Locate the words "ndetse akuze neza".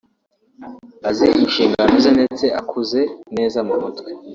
2.17-3.59